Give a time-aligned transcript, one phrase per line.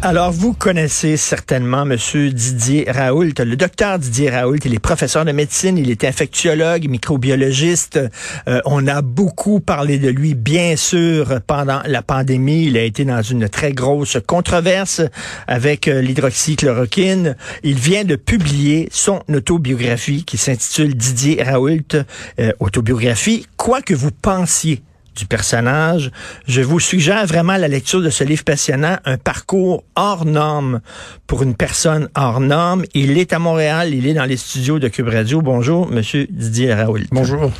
[0.00, 4.58] Alors, vous connaissez certainement Monsieur Didier Raoult, le docteur Didier Raoult.
[4.64, 7.98] Il est professeur de médecine, il est infectiologue, microbiologiste.
[8.46, 12.66] Euh, on a beaucoup parlé de lui, bien sûr, pendant la pandémie.
[12.66, 15.02] Il a été dans une très grosse controverse
[15.48, 17.34] avec euh, l'hydroxychloroquine.
[17.64, 22.04] Il vient de publier son autobiographie qui s'intitule Didier Raoult,
[22.38, 23.48] euh, autobiographie.
[23.56, 24.80] Quoi que vous pensiez
[25.18, 26.10] du personnage.
[26.46, 30.80] Je vous suggère vraiment la lecture de ce livre passionnant, un parcours hors norme
[31.26, 32.84] pour une personne hors norme.
[32.94, 35.42] Il est à Montréal, il est dans les studios de Cube Radio.
[35.42, 37.00] Bonjour, Monsieur Didier Raoult.
[37.10, 37.50] Bonjour.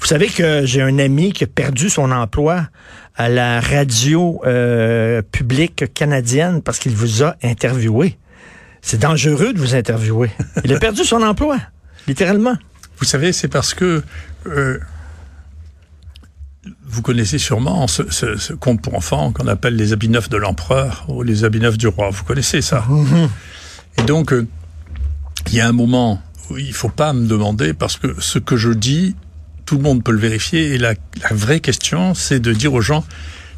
[0.00, 2.68] Vous savez que j'ai un ami qui a perdu son emploi
[3.14, 8.16] à la radio euh, publique canadienne parce qu'il vous a interviewé.
[8.80, 10.30] C'est dangereux de vous interviewer.
[10.64, 11.58] Il a perdu son emploi,
[12.08, 12.56] littéralement.
[12.98, 14.02] Vous savez, c'est parce que
[14.46, 14.78] euh,
[16.86, 20.36] vous connaissez sûrement ce, ce, ce, conte pour enfants qu'on appelle les habits neufs de
[20.36, 22.10] l'empereur ou les habits neufs du roi.
[22.10, 22.84] Vous connaissez ça.
[22.92, 23.28] Mhm.
[23.98, 24.46] Et donc, euh,
[25.48, 28.56] il y a un moment où il faut pas me demander parce que ce que
[28.56, 29.16] je dis,
[29.66, 30.74] tout le monde peut le vérifier.
[30.74, 33.04] Et la, la vraie question, c'est de dire aux gens,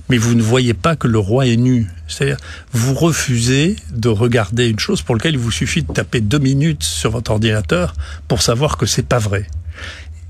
[0.09, 1.89] mais vous ne voyez pas que le roi est nu.
[2.09, 2.39] C'est-à-dire,
[2.73, 6.83] vous refusez de regarder une chose pour laquelle il vous suffit de taper deux minutes
[6.83, 7.95] sur votre ordinateur
[8.29, 9.47] pour savoir que c'est pas vrai.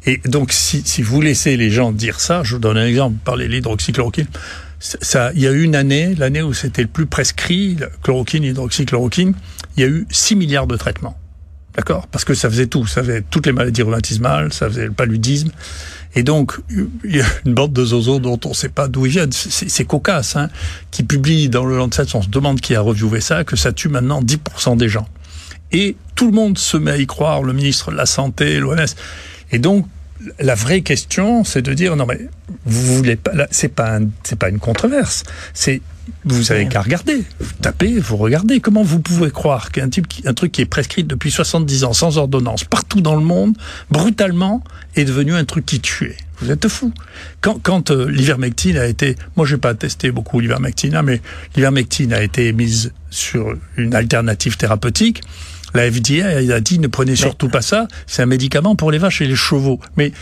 [0.06, 3.16] Et donc, si, si vous laissez les gens dire ça, je vous donne un exemple,
[3.24, 4.26] parlez l'hydroxychloroquine.
[4.78, 9.34] Ça, il y a eu une année, l'année où c'était le plus prescrit, chloroquine, hydroxychloroquine,
[9.76, 11.18] il y a eu 6 milliards de traitements.
[11.74, 12.06] D'accord?
[12.06, 12.86] Parce que ça faisait tout.
[12.86, 15.50] Ça faisait toutes les maladies rhumatismales, ça faisait le paludisme.
[16.14, 19.06] Et donc, il y a une bande de zozos dont on ne sait pas d'où
[19.06, 19.32] ils viennent.
[19.32, 20.48] C'est cocasse, hein,
[20.92, 23.88] qui publie dans le Lancet, on se demande qui a reviewé ça, que ça tue
[23.88, 25.08] maintenant 10% des gens.
[25.72, 28.86] Et tout le monde se met à y croire, le ministre de la Santé, l'OMS.
[29.52, 29.86] Et donc,
[30.38, 32.28] la vraie question, c'est de dire non mais
[32.64, 35.82] vous voulez pas, c'est pas c'est pas une controverse, c'est
[36.24, 38.60] vous avez qu'à regarder, vous tapez, vous regardez.
[38.60, 41.92] Comment vous pouvez croire qu'un type, qui, un truc qui est prescrit depuis 70 ans,
[41.92, 43.56] sans ordonnance, partout dans le monde,
[43.90, 44.62] brutalement,
[44.96, 46.16] est devenu un truc qui tuait?
[46.40, 46.92] Vous êtes fou.
[47.40, 51.22] Quand, quand euh, l'ivermectine a été, moi j'ai pas testé beaucoup l'ivermectine, hein, mais
[51.56, 55.22] l'ivermectine a été mise sur une alternative thérapeutique.
[55.74, 59.20] La FDA a dit ne prenez surtout pas ça, c'est un médicament pour les vaches
[59.20, 59.80] et les chevaux.
[59.96, 60.12] Mais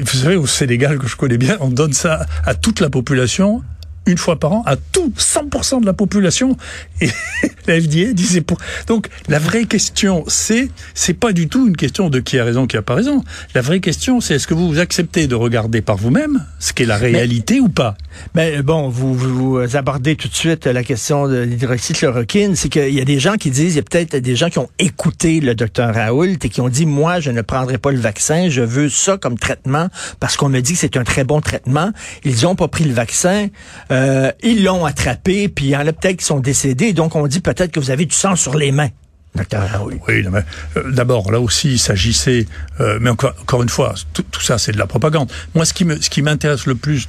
[0.00, 3.62] vous savez, au Sénégal, que je connais bien, on donne ça à toute la population
[4.06, 6.56] une fois par an à tout 100% de la population.
[7.00, 7.08] Et
[7.66, 12.10] la FDA disait pour donc la vraie question c'est c'est pas du tout une question
[12.10, 13.22] de qui a raison qui a pas raison.
[13.54, 16.96] La vraie question c'est est-ce que vous acceptez de regarder par vous-même ce qu'est la
[16.96, 17.96] réalité mais, ou pas?
[18.34, 22.56] Mais bon vous, vous abordez tout de suite la question de l'hydroxychloroquine.
[22.56, 24.58] C'est qu'il y a des gens qui disent il y a peut-être des gens qui
[24.58, 28.00] ont écouté le docteur Raoult et qui ont dit moi je ne prendrai pas le
[28.00, 28.48] vaccin.
[28.48, 31.92] Je veux ça comme traitement parce qu'on me dit que c'est un très bon traitement.
[32.24, 33.48] Ils ont pas pris le vaccin
[33.92, 36.92] euh, ils l'ont attrapé, puis il y en a peut-être qui sont décédés.
[36.92, 38.88] Donc, on dit peut-être que vous avez du sang sur les mains.
[39.34, 39.86] Docteur.
[40.08, 40.44] Oui, mais
[40.76, 42.46] euh, d'abord, là aussi, il s'agissait,
[42.80, 45.30] euh, mais encore, une fois, tout, ça, c'est de la propagande.
[45.54, 47.08] Moi, ce qui m'intéresse le plus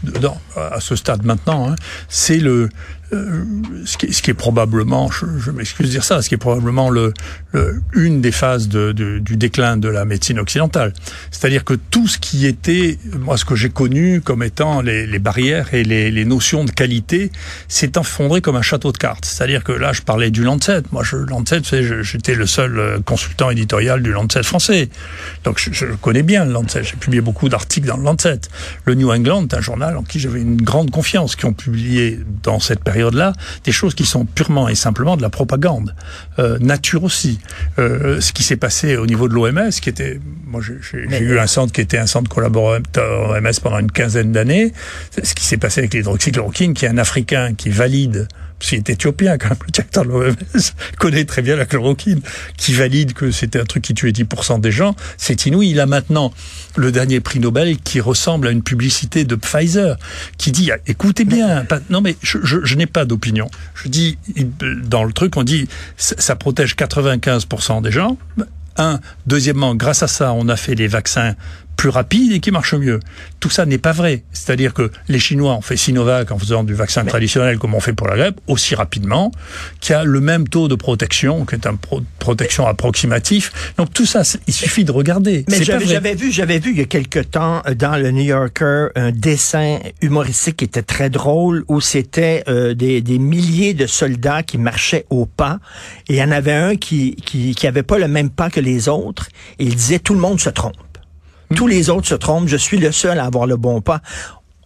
[0.56, 1.76] à ce stade maintenant, hein,
[2.08, 2.70] c'est le,
[3.14, 3.44] euh,
[3.86, 6.38] ce, qui, ce, qui, est probablement, je, je m'excuse de dire ça, ce qui est
[6.38, 7.14] probablement le,
[7.52, 10.94] le une des phases de, de, du déclin de la médecine occidentale.
[11.32, 15.20] C'est-à-dire que tout ce qui était, moi, ce que j'ai connu comme étant les, les
[15.20, 17.32] barrières et les, les, notions de qualité,
[17.68, 19.26] s'est effondré comme un château de cartes.
[19.26, 20.84] C'est-à-dire que là, je parlais du Lancet.
[20.92, 21.62] Moi, je, Lancet,
[22.02, 24.90] j'étais le seul euh, consultant éditorial du Lancet français.
[25.44, 26.84] Donc, je, je connais bien le Lancet.
[26.84, 28.40] J'ai publié beaucoup d'articles dans le Lancet.
[28.86, 32.60] Le New England, un journal en qui j'avais une grande confiance, qui ont publié dans
[32.60, 33.34] cette période période-là
[33.64, 35.96] des choses qui sont purement et simplement de la propagande.
[36.40, 37.40] Euh, nature aussi.
[37.80, 41.48] Euh, ce qui s'est passé au niveau de l'OMS, qui était, moi j'ai eu un
[41.48, 44.72] centre qui était un centre collaborateur OMS pendant une quinzaine d'années.
[45.22, 48.28] Ce qui s'est passé avec l'hydroxychloroquine, qui est un Africain qui valide
[48.64, 50.36] s'il est éthiopien quand même, le directeur de l'OMS
[51.00, 52.22] connaît très bien la chloroquine,
[52.58, 55.72] qui valide que c'était un truc qui tuait 10% des gens, c'est inouï.
[55.72, 56.34] Il a maintenant
[56.76, 59.98] le dernier prix Nobel qui ressemble à une publicité de Pfizer,
[60.38, 63.50] qui dit, écoutez bien, non mais je, je, je n'ai pas d'opinion.
[63.76, 64.18] Je dis,
[64.84, 65.68] dans le truc, on dit,
[65.98, 68.18] ça protège 95% des gens.
[68.78, 71.36] Un, deuxièmement, grâce à ça, on a fait des vaccins
[71.76, 73.00] plus rapide et qui marche mieux.
[73.40, 74.24] Tout ça n'est pas vrai.
[74.32, 77.10] C'est-à-dire que les Chinois ont fait Sinovac en faisant du vaccin Mais...
[77.10, 79.32] traditionnel comme on fait pour la grippe, aussi rapidement,
[79.80, 83.74] qui a le même taux de protection, qui est un pro protection approximatif.
[83.78, 85.46] Donc tout ça, il suffit de regarder.
[85.50, 89.12] Mais j'avais vu, j'avais vu il y a quelque temps dans le New Yorker un
[89.12, 94.58] dessin humoristique qui était très drôle où c'était euh, des, des, milliers de soldats qui
[94.58, 95.60] marchaient au pas
[96.10, 98.60] et il y en avait un qui qui, qui avait pas le même pas que
[98.60, 99.28] les autres
[99.60, 100.76] et il disait tout le monde se trompe.
[101.56, 102.48] Tous les autres se trompent.
[102.48, 104.02] Je suis le seul à avoir le bon pas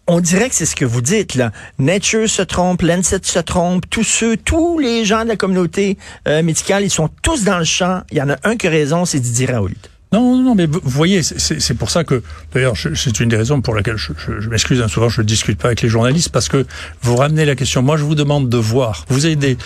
[0.08, 1.52] on dirait que c'est ce que vous dites là.
[1.78, 6.42] Nature se trompe, Lancet se trompe, tous ceux, tous les gens de la communauté euh,
[6.42, 8.02] médicale, ils sont tous dans le champ.
[8.10, 9.68] Il y en a un qui a raison, c'est Didier Raoult.
[10.10, 12.22] Non, non, mais vous voyez, c'est pour ça que,
[12.54, 15.58] d'ailleurs, c'est une des raisons pour laquelle je, je, m'excuse, hein, souvent je ne discute
[15.58, 16.66] pas avec les journalistes, parce que
[17.02, 17.82] vous ramenez la question.
[17.82, 19.04] Moi, je vous demande de voir.
[19.08, 19.58] Vous avez des...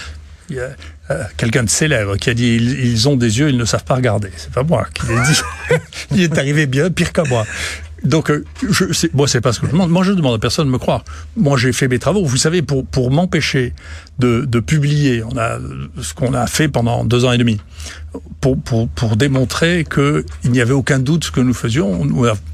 [0.59, 3.97] Euh, quelqu'un de célèbre qui a dit ils, ont des yeux, ils ne savent pas
[3.97, 4.31] regarder.
[4.37, 5.79] C'est pas moi qui l'ai dit.
[6.13, 7.45] il est arrivé bien pire qu'à moi.
[8.05, 9.91] Donc, euh, je, moi, c'est pas ce que je demande.
[9.91, 11.05] Moi, je demande à personne de me croire.
[11.37, 12.25] Moi, j'ai fait mes travaux.
[12.25, 13.75] Vous savez, pour pour m'empêcher
[14.19, 15.59] de, de publier, on a
[16.01, 17.61] ce qu'on a fait pendant deux ans et demi,
[18.41, 22.07] pour pour pour démontrer que il n'y avait aucun doute ce que nous faisions.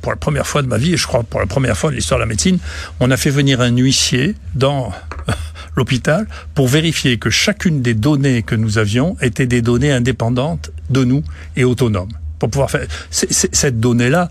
[0.03, 1.97] pour la première fois de ma vie, et je crois pour la première fois de
[1.97, 2.59] l'histoire de la médecine,
[3.01, 4.93] on a fait venir un huissier dans
[5.79, 11.05] l'hôpital pour vérifier que chacune des données que nous avions étaient des données indépendantes de
[11.05, 11.23] nous
[11.57, 14.31] et autonomes pour pouvoir faire cette donnée-là.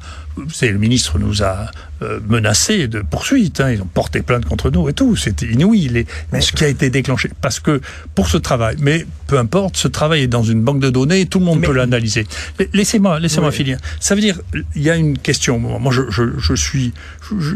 [0.52, 3.60] C'est le ministre nous a euh, menacé de poursuite.
[3.60, 5.16] Hein, ils ont porté plainte contre nous et tout.
[5.16, 6.06] C'était inouï les,
[6.40, 7.30] ce qui a été déclenché.
[7.42, 7.82] Parce que
[8.16, 11.40] pour ce travail, mais peu importe, ce travail est dans une banque de données, tout
[11.40, 12.26] le monde peut l'analyser.
[12.74, 13.78] Laissez-moi, laissez-moi finir.
[14.00, 14.40] Ça veut dire,
[14.76, 15.60] il y a une question.
[15.60, 16.94] Moi, je, je, je suis,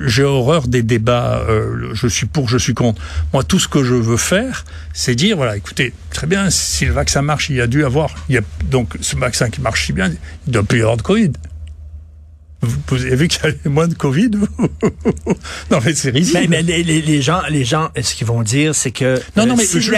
[0.05, 1.43] j'ai horreur des débats.
[1.47, 3.01] Euh, je suis pour, je suis contre.
[3.33, 6.93] Moi, tout ce que je veux faire, c'est dire, voilà, écoutez, très bien, si le
[6.93, 9.85] vaccin marche, il y a dû avoir, il y a donc ce vaccin qui marche
[9.85, 10.17] si bien, il
[10.47, 11.31] ne doit plus y avoir de Covid.
[12.61, 14.31] Vous avez vu qu'il y a moins de Covid
[15.71, 16.41] Non, mais c'est risible.
[16.49, 19.55] Mais, mais les, les, gens, les gens, ce qu'ils vont dire, c'est que non, non,
[19.55, 19.89] mais s'ils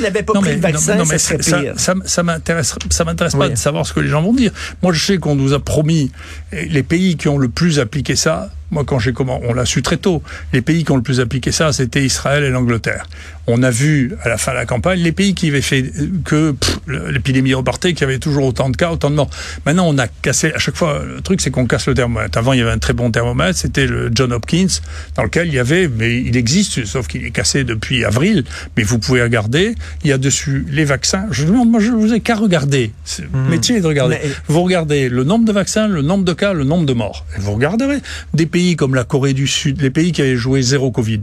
[0.00, 1.74] n'avaient pas, pris le vaccin, ça serait pire.
[1.76, 4.52] Ça, ça, m'intéresse, ça m'intéresse pas de savoir ce que les gens vont dire.
[4.82, 6.10] Moi, je sais qu'on nous a promis
[6.52, 9.82] les pays qui ont le plus appliqué ça moi, quand j'ai comment, on l'a su
[9.82, 10.22] très tôt.
[10.52, 13.06] Les pays qui ont le plus appliqué ça, c'était Israël et l'Angleterre.
[13.46, 15.92] On a vu à la fin de la campagne les pays qui avaient fait
[16.24, 16.54] que
[16.86, 19.30] l'épidémie repartait, qui avait toujours autant de cas, autant de morts.
[19.66, 20.52] Maintenant, on a cassé.
[20.54, 22.38] À chaque fois, le truc, c'est qu'on casse le thermomètre.
[22.38, 24.80] Avant, il y avait un très bon thermomètre, c'était le John Hopkins,
[25.16, 28.44] dans lequel il y avait, mais il existe, sauf qu'il est cassé depuis avril.
[28.76, 29.74] Mais vous pouvez regarder.
[30.04, 31.26] Il y a dessus les vaccins.
[31.30, 32.92] Je demande, moi, je vous ai qu'à regarder.
[33.18, 33.48] Le mmh.
[33.50, 34.18] métier de regarder.
[34.46, 37.26] Vous regardez le nombre de vaccins, le nombre de cas, le nombre de morts.
[37.36, 37.98] Et vous regarderez
[38.34, 41.22] des pays comme la Corée du Sud, les pays qui avaient joué zéro Covid,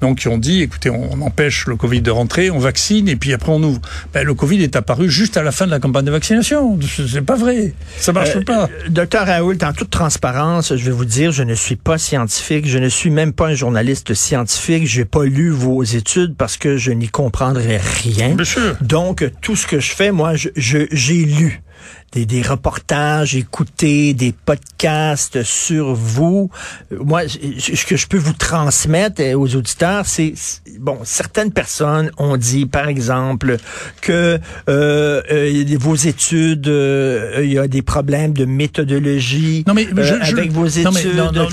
[0.00, 3.32] donc qui ont dit, écoutez, on empêche le Covid de rentrer, on vaccine et puis
[3.32, 3.80] après on ouvre.
[4.12, 6.78] Ben, le Covid est apparu juste à la fin de la campagne de vaccination.
[7.08, 7.72] C'est pas vrai.
[7.98, 8.64] Ça marche euh, pas.
[8.64, 12.66] Euh, docteur Raoult, en toute transparence, je vais vous dire, je ne suis pas scientifique,
[12.66, 16.76] je ne suis même pas un journaliste scientifique, j'ai pas lu vos études parce que
[16.76, 18.36] je n'y comprendrai rien.
[18.80, 21.62] Donc, tout ce que je fais, moi, j'ai je, lu
[22.12, 26.50] des, des reportages, écouter des podcasts sur vous.
[26.90, 30.34] Moi, ce que je peux vous transmettre euh, aux auditeurs, c'est
[30.78, 33.58] bon, certaines personnes ont dit, par exemple,
[34.00, 39.86] que euh, euh vos études, euh, il y a des problèmes de méthodologie non, mais
[39.96, 40.84] je, avec vos études.
[40.84, 41.48] Non, mais, non, non,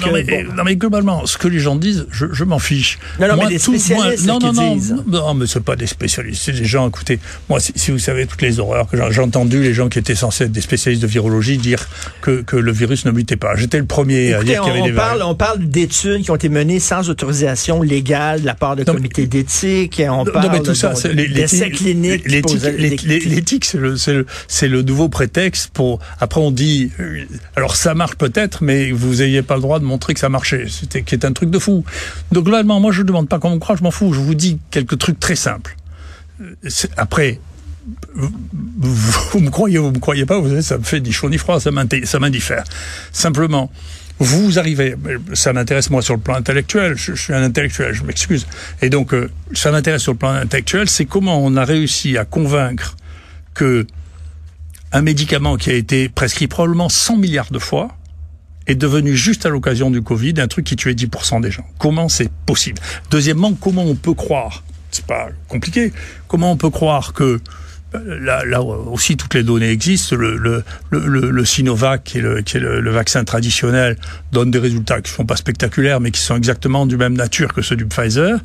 [0.56, 3.00] non, mais, globalement, ce que les gens disent, je, je m'en fiche.
[3.20, 4.96] Non, non, mais des spécialistes non, non, non, disent.
[5.08, 6.88] non, mais c'est pas des spécialistes, c'est des gens.
[6.90, 10.00] Écoutez, moi, si, si vous savez toutes les horreurs que j'ai entendu, les gens qui
[10.00, 11.88] étaient censés des spécialistes de virologie dire
[12.22, 13.56] que, que le virus ne mutait pas.
[13.56, 16.32] J'étais le premier à dire qu'il y avait on des parle, On parle d'études qui
[16.32, 20.02] ont été menées sans autorisation légale de la part de comités d'éthique.
[20.08, 22.28] On parle non, mais tout ça, d'essais cliniques.
[22.28, 26.00] L'éthique, c'est le, le, le, nouveau prétexte pour...
[26.20, 26.92] Après, on dit...
[27.00, 27.24] Euh,
[27.56, 30.66] alors, ça marche peut-être, mais vous n'ayez pas le droit de montrer que ça marchait.
[30.70, 31.84] C'était qui est un truc de fou.
[32.32, 34.14] Donc, globalement, moi, je ne demande pas qu'on me croit, je m'en fous.
[34.14, 35.76] Je vous dis quelques trucs très simples.
[36.42, 36.54] Euh,
[36.98, 37.40] après,
[38.16, 41.38] vous, me croyez, vous me croyez pas, vous savez, ça me fait ni chaud ni
[41.38, 42.64] froid, ça m'indiffère.
[43.12, 43.72] Simplement,
[44.20, 44.96] vous arrivez,
[45.34, 48.48] ça m'intéresse moi sur le plan intellectuel, je, suis un intellectuel, je m'excuse,
[48.82, 52.26] et donc euh, ça m'intéresse sur le plan intellectuel, c'est comment on a réussi à
[52.26, 52.98] convaincre
[53.54, 53.86] que
[54.92, 57.90] un médicament qui a été prescrit probablement 100 milliards de fois
[58.66, 61.66] est devenu juste à l'occasion du Covid un truc qui tuait 10% des gens.
[61.78, 62.82] Comment c'est possible?
[63.12, 65.94] Deuxièmement, comment on peut croire c'est pas compliqué.
[66.28, 67.40] Comment on peut croire que
[67.94, 70.16] Là, aussi, toutes les données existent.
[70.16, 73.98] Le, le, le, le Sinovac, qui est, le, qui est le, vaccin traditionnel,
[74.32, 77.54] donne des résultats qui ne sont pas spectaculaires, mais qui sont exactement du même nature
[77.54, 78.40] que ceux du Pfizer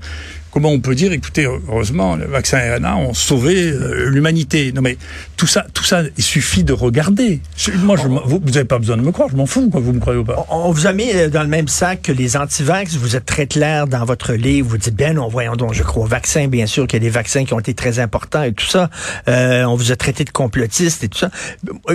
[0.52, 4.70] comment on peut dire, écoutez, heureusement, le vaccin RNA ont sauvé euh, l'humanité.
[4.72, 4.98] Non mais
[5.36, 7.40] tout ça, tout ça, il suffit de regarder.
[7.78, 9.98] Moi, je, vous n'avez pas besoin de me croire, je m'en fous, quoi, vous me
[9.98, 10.46] croyez ou pas.
[10.50, 12.94] On, vous a mis euh, dans le même sac que les antivax.
[12.96, 14.68] Vous êtes très clair dans votre livre.
[14.68, 17.04] Vous dites bien, non, voyons donc, je crois au vaccin, bien sûr, qu'il y a
[17.04, 18.90] des vaccins qui ont été très importants et tout ça.
[19.28, 21.30] Euh, on vous a traité de complotiste et tout ça.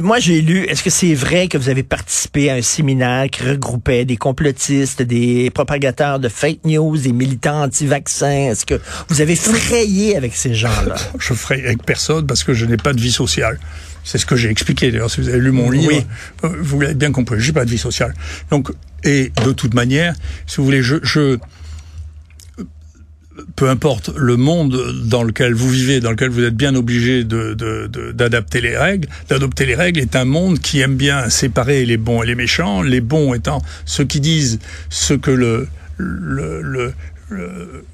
[0.02, 3.44] Moi, j'ai lu, est-ce que c'est vrai que vous avez participé à un séminaire qui
[3.44, 8.47] regroupait des complotistes, des propagateurs de fake news, des militants anti-vaccins?
[8.52, 10.96] Est-ce que vous avez frayé avec ces gens-là?
[11.20, 13.60] je fraye avec personne parce que je n'ai pas de vie sociale.
[14.04, 14.90] C'est ce que j'ai expliqué.
[14.92, 16.50] D'ailleurs, si vous avez lu mon livre, Oui.
[16.62, 17.40] vous l'avez bien compris.
[17.42, 18.14] J'ai pas de vie sociale.
[18.52, 18.70] Donc,
[19.04, 20.14] et de toute manière,
[20.46, 21.38] si vous voulez, je, je
[23.56, 27.54] peu importe le monde dans lequel vous vivez, dans lequel vous êtes bien obligé de,
[27.54, 31.86] de- de- d'adapter les règles, d'adopter les règles, est un monde qui aime bien séparer
[31.86, 32.82] les bons et les méchants.
[32.82, 36.94] Les bons étant ceux qui disent ce que le, le, le-
[37.30, 37.86] le-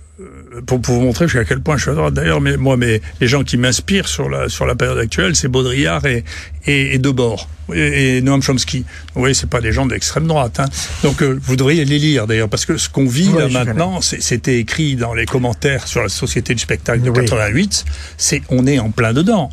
[0.66, 3.02] pour, pour vous montrer jusqu'à quel point je suis à droite d'ailleurs, mais moi, mais
[3.20, 6.24] les gens qui m'inspirent sur la sur la période actuelle, c'est Baudrillard et
[6.66, 8.86] et, et Debord et, et Noam Chomsky.
[9.16, 10.60] Vous voyez, c'est pas des gens d'extrême droite.
[10.60, 10.66] Hein.
[11.04, 14.02] Donc, euh, vous devriez les lire d'ailleurs, parce que ce qu'on vit Oui, là maintenant,
[14.02, 17.26] c'est- c'était écrit dans les commentaires sur la Société du spectacle de Oui.
[17.26, 17.86] 88.
[18.18, 19.50] C'est on est en plein dedans.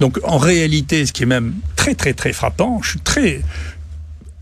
[0.00, 3.40] Donc, en réalité, ce qui est même très très très frappant, je suis très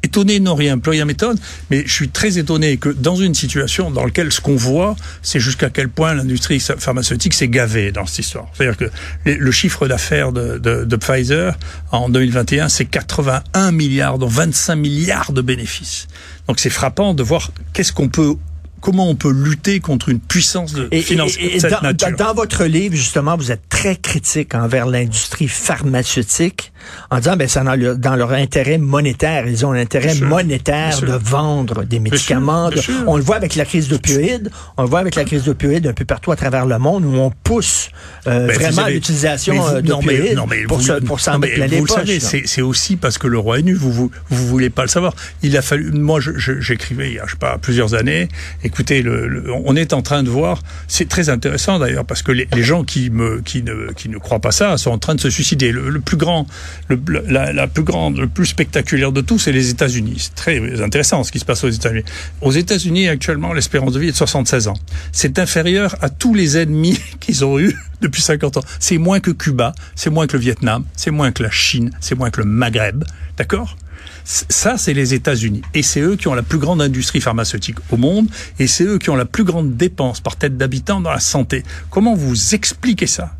[0.03, 1.39] étonné, non rien, plus rien m'étonne,
[1.71, 5.41] mais je suis très étonné que dans une situation dans laquelle ce qu'on voit, c'est
[5.41, 8.47] jusqu'à quel point l'industrie pharmaceutique s'est gavée dans cette histoire.
[8.55, 8.91] C'est-à-dire que
[9.27, 11.59] le chiffre d'affaires de, de, de Pfizer
[11.93, 16.09] en 2021, c'est 81 milliards, dont 25 milliards de bénéfices.
[16.49, 18.35] Donc c'est frappant de voir qu'est-ce qu'on peut
[18.81, 21.81] comment on peut lutter contre une puissance de Et, finance et- et de cette dans,
[21.83, 22.11] nature.
[22.17, 26.73] dans- dans votre livre, justement, vous êtes très critique envers l'industrie pharmaceutique
[27.11, 29.47] en disant ben c'est dans, leur- dans leur intérêt monétaire.
[29.47, 30.27] Ils ont un intérêt Bien sûr.
[30.29, 32.69] monétaire de vendre des médicaments.
[32.69, 32.95] bien de- sûr.
[33.07, 34.51] on le voit avec la crise d'opioïdes.
[34.77, 37.15] On le voit avec la crise d'opioïdes un peu partout à travers le monde où
[37.15, 37.89] on pousse
[38.27, 41.83] euh, Ben, vraiment avez- l'utilisation euh, d'opioïdes pour, vous- pour s'en mettre mais plein les
[41.83, 42.19] poches.
[42.21, 43.75] c'est c'est aussi parce que le roi est nu.
[43.75, 45.15] Vous vous, vous voulez pas le savoir.
[45.43, 45.91] Il a fallu.
[45.93, 48.29] Moi, j'écrivais il y a je sais pas plusieurs années.
[48.65, 50.61] Écoutez, le, le- on est en train de voir.
[50.89, 54.19] C'est très intéressant d'ailleurs parce que les, les gens qui me qui ne qui ne
[54.19, 55.73] croient pas ça sont en train de se suicider.
[55.73, 56.47] Le, le plus grand,
[56.89, 60.17] le, la, la plus grande, le plus spectaculaire de tout, c'est les États-Unis.
[60.19, 62.05] C'est très intéressant ce qui se passe aux États-Unis.
[62.41, 64.77] Aux États-Unis actuellement, l'espérance de vie est de 76 ans.
[65.13, 68.65] C'est inférieur à tous les ennemis qu'ils ont eu depuis 50 ans.
[68.79, 72.15] C'est moins que Cuba, c'est moins que le Vietnam, c'est moins que la Chine, c'est
[72.15, 73.05] moins que le Maghreb.
[73.37, 73.77] D'accord?
[74.25, 75.63] Ça, c'est les États-Unis.
[75.75, 78.29] Et c'est eux qui ont la plus grande industrie pharmaceutique au monde.
[78.59, 81.65] Et c'est eux qui ont la plus grande dépense par tête d'habitant dans la santé.
[81.91, 83.35] Comment vous expliquez ça?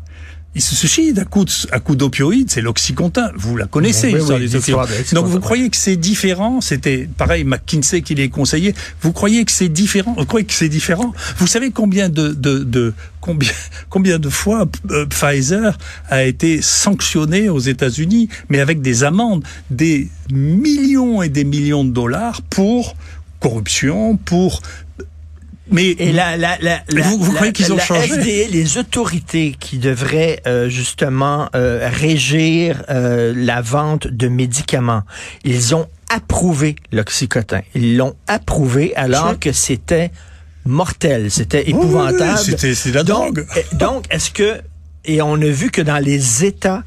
[0.53, 3.31] Ils se suicident à coup de- à coup d'opioïdes, c'est l'oxycontin.
[3.37, 5.13] Vous la connaissez, Oui, l'histoire oui, des opioïdes.
[5.13, 6.59] Donc vous croyez que c'est différent?
[6.59, 8.73] C'était pareil, McKinsey qui les conseillait.
[9.01, 10.13] Vous croyez que c'est différent?
[10.17, 11.13] Vous croyez que c'est différent?
[11.37, 13.49] Vous savez combien de, de, de combien
[13.89, 15.77] combien de fois euh, Pfizer
[16.09, 21.91] a été sanctionné aux États-Unis, mais avec des amendes, des millions et des millions de
[21.91, 22.95] dollars pour
[23.39, 24.61] corruption, pour
[25.71, 28.47] mais Et la, la, la, Mais la- vous- croyez qu'ils ont changé?
[28.47, 35.03] Les autorités qui devraient euh, justement euh, régir euh, la vente de médicaments,
[35.43, 37.61] ils ont approuvé l'oxycotin.
[37.73, 40.11] Ils l'ont approuvé alors que c'était
[40.65, 42.37] mortel, c'était Oui, oui, oui, épouvantable.
[42.37, 43.47] c'était- la donc, drogue.
[43.55, 44.59] eh, donc, est-ce que
[45.05, 46.83] et on a vu que dans les États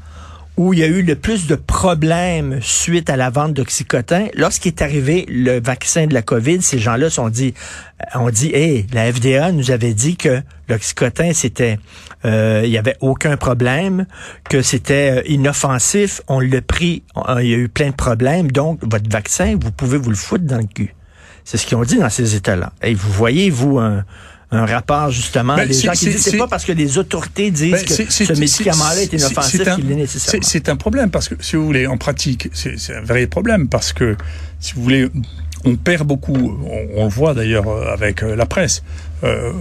[0.57, 4.69] où il y a eu le plus de problèmes suite à la vente d'oxycotin, lorsqu'il
[4.69, 7.53] est arrivé le vaccin de la COVID, ces gens-là sont dit,
[8.01, 11.77] euh, on dit, hey, la FDA nous avait dit que l'oxycotin c'était,
[12.23, 14.05] euh, il y avait aucun problème,
[14.49, 17.03] que c'était euh, inoffensif, on l'a pris,
[17.39, 20.45] il y a eu plein de problèmes, donc votre vaccin, vous pouvez vous le foutre
[20.45, 20.95] dans le cul.
[21.43, 22.73] C'est ce qu'ils ont dit dans ces États-là.
[22.81, 24.03] Et vous voyez, vous, un,
[24.51, 27.71] un rapport, justement, Ben, les gens qui disent, c'est pas parce que les autorités disent
[27.71, 30.47] Ben, que ce médicament-là est inoffensif c'est un- qu'il est C'est nécessairement.
[30.47, 33.91] c'est un problème parce que, si vous voulez, en pratique, c'est un vrai problème parce
[33.91, 34.15] que,
[34.59, 35.09] si vous voulez,
[35.65, 36.35] on perd beaucoup.
[36.35, 38.83] On, on le voit d'ailleurs euh, avec euh, la presse.
[39.25, 39.51] Euh,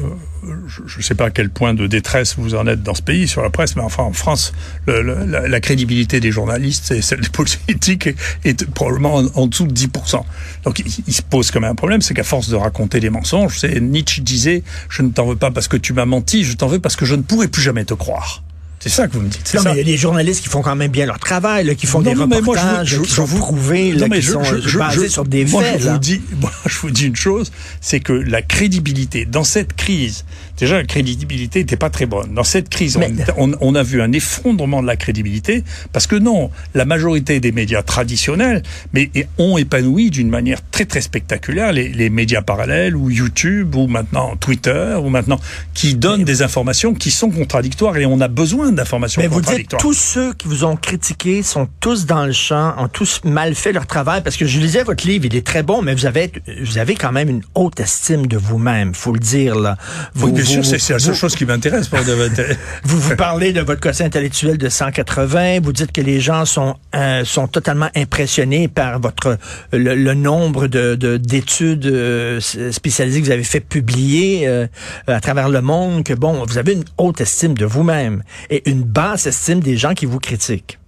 [0.67, 3.27] je ne sais pas à quel point de détresse vous en êtes dans ce pays
[3.27, 4.53] sur la presse, mais enfin en France,
[4.87, 7.29] le- le- la, crédibilité des journalistes et celle des
[7.67, 8.11] politiques
[8.45, 10.23] est, probablement en, dessous de 10%.
[10.65, 13.11] Donc il, il se pose quand même un problème, c'est qu'à force de raconter des
[13.11, 16.67] mensonges, Nietzsche disait, je ne t'en veux pas parce que tu m'as menti, je t'en
[16.67, 18.43] veux parce que je ne pourrai plus jamais te croire.
[18.87, 19.51] C'est ça que vous me dites.
[19.55, 21.65] Non, ça mais il y a des journalistes qui font quand même bien leur travail,
[21.65, 24.09] là, qui font Non, des non, moi, je reportages, je- qui je sont prouvés, là,
[24.11, 24.43] qui sont
[24.79, 25.81] basés sur des moi, faits.
[25.81, 27.51] Je vous, dis, moi, je vous dis une chose,
[27.81, 30.27] c'est que la crédibilité, dans cette crise,
[30.59, 32.35] déjà la crédibilité n'était pas très bonne.
[32.35, 35.65] Dans cette crise, Mais- on, on- on a vu un effondrement de la crédibilité,
[35.95, 38.63] parce que non, la majorité des médias traditionnels
[38.93, 43.87] mais, ont épanoui d'une manière très très spectaculaire les, les médias parallèles, ou YouTube, ou
[43.87, 45.41] maintenant Twitter, ou maintenant,
[45.73, 49.77] qui donnent des informations qui sont contradictoires, et on a besoin d'informations Mais vous dites
[49.79, 53.73] tous ceux qui vous ont critiqué sont tous dans le champ, ont tous mal fait
[53.73, 56.31] leur travail parce que je lisais votre livre, il est très bon, mais vous avez
[56.63, 59.77] vous avez quand même une haute estime de vous-même, faut le dire là.
[60.15, 61.89] Vous, Oui, bien vous- sûr, c'est la seule chose qui m'intéresse.
[61.89, 62.15] pour de-
[62.85, 65.61] Vous vous parlez de votre quotient intellectuel de 180.
[65.63, 69.39] Vous dites que les gens sont euh, sont totalement impressionnés par votre
[69.73, 72.41] le, le nombre de de- d'études euh,
[72.71, 74.67] spécialisées que vous avez fait publier euh,
[75.07, 76.05] à travers le monde.
[76.05, 79.95] Que bon, vous avez une haute estime de vous-même et une basse estime des gens
[79.95, 80.79] qui vous critiquent.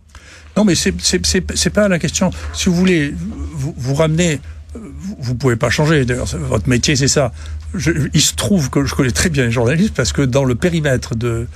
[0.57, 2.31] Non, mais c'est c'est pas la question.
[2.55, 3.15] Si vous voulez,
[3.53, 4.41] vous, vous ramenez
[5.19, 6.05] vous pouvez pas changer.
[6.05, 7.33] D'ailleurs, votre métier, c'est ça.
[7.75, 10.55] Je, il se trouve que je connais très bien les journalistes parce que dans le
[10.55, 11.47] périmètre de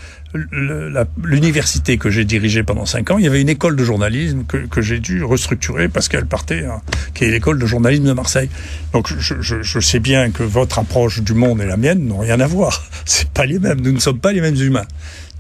[1.22, 4.58] l'université que j'ai dirigée pendant cinq ans, il y avait une école de journalisme que,
[4.58, 6.82] que j'ai dû restructurer parce qu'elle partait, hein,
[7.14, 8.50] qui est l'école de journalisme de Marseille.
[8.92, 12.18] Donc je, je, je, sais bien que votre approche du monde et la mienne n'ont
[12.18, 12.84] rien à voir.
[13.06, 13.80] C'est pas les mêmes.
[13.80, 14.86] Nous ne sommes pas les mêmes humains.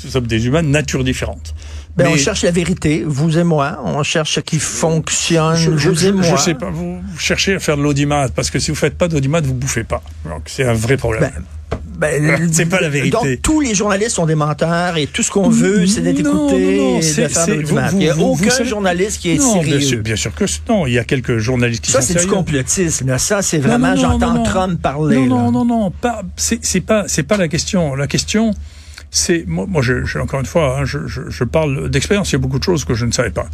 [0.04, 1.54] Nous sommes des humains de nature différente.
[1.96, 3.80] Ben, on cherche la vérité, vous et moi.
[3.84, 6.24] On cherche ce qui fonctionne, je, vous et moi.
[6.24, 9.08] Je sais pas, vous cherchez à faire de l'audimat, parce que si vous faites pas
[9.08, 10.02] d'audimat, vous bouffez pas.
[10.24, 11.30] Donc c'est un vrai problème.
[12.00, 13.10] Ben, ben, c'est pas la vérité.
[13.10, 16.76] Donc, tous les journalistes sont des menteurs et tout ce qu'on veut, c'est d'être écouté
[16.78, 19.76] non, non, et de faire Il n'y a aucun journaliste qui est non, sérieux.
[19.76, 20.86] Bien sûr, bien sûr que non.
[20.86, 22.20] Il y a quelques journalistes qui ça, sont sérieux.
[22.20, 23.18] Ça, c'est du complotisme.
[23.18, 25.26] Ça, c'est vraiment, j'entends Trump parler.
[25.26, 25.92] Non, non, non, non.
[26.36, 27.94] C'est pas, c'est pas la question.
[27.94, 28.54] La question,
[29.10, 32.30] c'est moi, moi je, je, encore une fois, hein, je, je, parle d'expérience.
[32.30, 33.46] Il y a beaucoup de choses que je ne savais pas.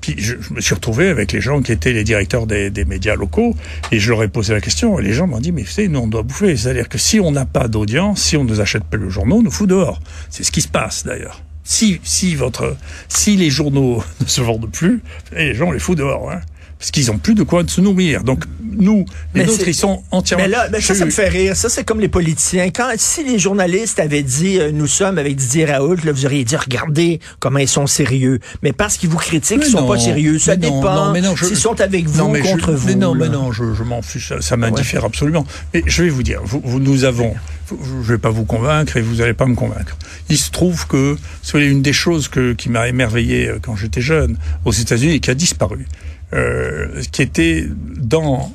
[0.00, 3.16] Puis je, me suis retrouvé avec les gens qui étaient les directeurs des, des médias
[3.16, 3.54] locaux
[3.90, 5.88] et je leur ai posé la question et les gens m'ont dit mais vous savez
[5.88, 6.56] nous on doit bouffer.
[6.56, 9.36] C'est-à-dire que si on n'a pas d'audience, si on ne nous achète pas le journaux,
[9.38, 10.00] on nous fout dehors.
[10.30, 11.42] C'est ce qui se passe d'ailleurs.
[11.64, 12.76] Si si votre
[13.08, 16.30] si les journaux ne se vendent plus, les gens les foutent dehors.
[16.30, 16.40] Hein
[16.86, 18.22] parce qu'ils ont plus de quoi se nourrir.
[18.22, 20.44] Donc nous, les mais autres, ils sont entièrement.
[20.44, 21.56] Mais là, mais ça, ça me fait rire.
[21.56, 22.70] Ça, c'est comme les politiciens.
[22.70, 26.44] Quand si les journalistes avaient dit euh, nous sommes avec Didier Raoult, là, vous auriez
[26.44, 28.38] dit regardez comment ils sont sérieux.
[28.62, 30.38] Mais parce qu'ils vous critiquent, ils sont pas sérieux.
[30.38, 31.12] Ça mais dépend.
[31.12, 32.86] Non, non, S'ils sont avec vous mais contre je, vous.
[32.86, 33.24] Mais non, là.
[33.24, 34.28] mais non, je, je m'en fiche.
[34.28, 35.08] Ça, ça m'indiffère ouais.
[35.08, 35.44] absolument.
[35.74, 37.34] Mais je vais vous dire, vous, vous nous avons.
[37.68, 39.96] Je vais pas vous convaincre et vous allez pas me convaincre.
[40.28, 44.38] Il se trouve que c'est une des choses que, qui m'a émerveillé quand j'étais jeune
[44.64, 45.84] aux États-Unis et qui a disparu
[46.32, 47.66] euh, qui était
[47.96, 48.52] dans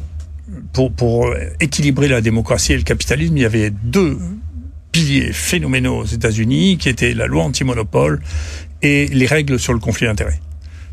[0.73, 4.17] pour, pour équilibrer la démocratie et le capitalisme, il y avait deux
[4.91, 8.21] piliers phénoménaux aux États-Unis, qui étaient la loi anti-monopole
[8.81, 10.39] et les règles sur le conflit d'intérêts.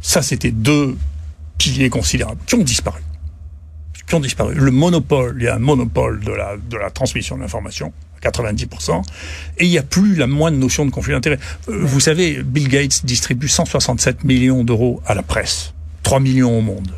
[0.00, 0.96] Ça, c'était deux
[1.58, 3.00] piliers considérables qui ont disparu.
[4.06, 4.54] Qui ont disparu.
[4.54, 7.92] Le monopole, il y a un monopole de la, de la transmission de l'information.
[8.20, 9.02] 90%,
[9.58, 11.38] et il n'y a plus la moindre notion de conflit d'intérêts.
[11.68, 15.72] Euh, vous savez, Bill Gates distribue 167 millions d'euros à la presse.
[16.08, 16.88] 3 millions au monde.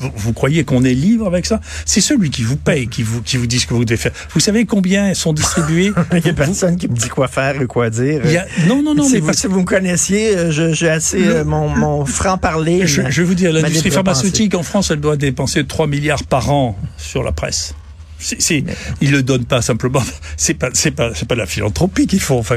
[0.00, 1.60] Vous, vous croyez qu'on est libre avec ça?
[1.84, 4.10] C'est celui qui vous paye, qui vous, qui vous dit ce que vous devez faire.
[4.34, 7.66] Vous savez combien sont distribués Il n'y a personne qui me dit quoi faire et
[7.68, 8.22] quoi dire.
[8.24, 8.46] Il y a...
[8.66, 9.04] Non, non, non.
[9.04, 9.38] Si, mais vous, parce...
[9.38, 12.88] si vous me connaissiez, j'ai assez euh, mon, mon franc-parler.
[12.88, 16.50] Je, je vais vous dire, l'industrie pharmaceutique en France, elle doit dépenser 3 milliards par
[16.50, 17.76] an sur la presse.
[18.20, 18.74] C'est, mais...
[19.00, 20.02] ils le donnent pas simplement.
[20.36, 22.38] C'est pas, c'est pas, c'est pas de la philanthropie qu'ils font.
[22.38, 22.56] Enfin,